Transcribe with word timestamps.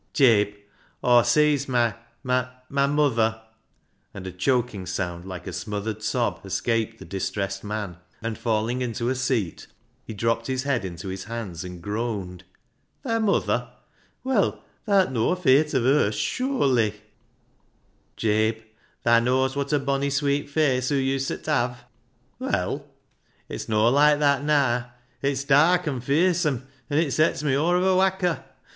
384 0.15 0.33
BECKSIDE 0.33 0.57
LIGHTS" 0.57 0.99
Jabe, 1.03 1.03
Aw 1.13 1.21
sees— 1.21 1.69
my— 1.69 1.85
my~muther," 2.23 3.39
and 4.15 4.25
a 4.25 4.31
choking 4.31 4.87
sound 4.87 5.25
like 5.25 5.45
a 5.45 5.53
smothered 5.53 6.01
sob 6.01 6.43
escaped 6.43 6.97
the 6.97 7.05
distressed 7.05 7.63
man, 7.63 7.97
and 8.19 8.35
falling 8.35 8.81
into 8.81 9.09
a 9.09 9.13
seat, 9.15 9.67
he 10.03 10.15
dropped 10.15 10.47
his 10.47 10.63
head 10.63 10.83
into 10.83 11.09
his 11.09 11.25
hands 11.25 11.63
and 11.63 11.83
groaned." 11.83 12.43
Thi 13.03 13.19
muther! 13.19 13.69
Well, 14.23 14.63
tha'rt 14.87 15.11
noa 15.11 15.35
feart 15.35 15.75
of 15.75 15.83
her 15.83 16.09
sure//? 16.11 16.93
""Jabe, 18.17 18.61
thaa 19.05 19.19
knaaws 19.19 19.55
wot 19.55 19.71
a 19.71 19.77
bonny 19.77 20.09
sweet 20.09 20.49
face 20.49 20.89
hoo 20.89 20.99
uset 20.99 21.45
have." 21.45 21.85
"Well?"" 22.39 22.87
It's 23.49 23.69
noa 23.69 23.91
loikc 23.91 24.17
that 24.17 24.43
naa; 24.43 24.89
it's 25.21 25.43
dark 25.43 25.87
an' 25.87 26.01
fearsome, 26.01 26.65
an' 26.89 26.97
it 26.97 27.11
sets 27.13 27.43
me 27.43 27.55
aw 27.55 27.75
of 27.75 27.83
a 27.85 27.95
whacker. 27.95 28.43